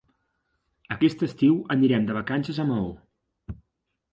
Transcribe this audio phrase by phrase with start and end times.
[0.95, 2.91] Aquest estiu anirem de vacances a Maó.